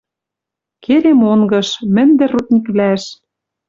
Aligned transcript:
Керем 0.83 1.21
онгыш, 1.31 1.69
мӹндӹр 1.93 2.29
рудниквлӓш. 2.33 3.03